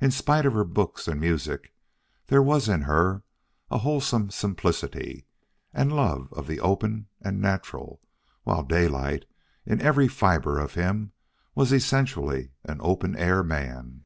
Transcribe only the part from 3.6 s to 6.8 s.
a wholesome simplicity and love of the